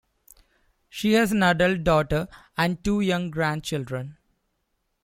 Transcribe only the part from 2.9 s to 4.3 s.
young grandchildren.